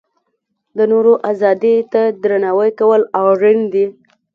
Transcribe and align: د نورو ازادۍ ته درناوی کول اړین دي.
د 0.77 0.79
نورو 0.91 1.13
ازادۍ 1.31 1.75
ته 1.91 2.01
درناوی 2.21 2.69
کول 2.79 3.01
اړین 3.23 3.59
دي. 3.73 3.85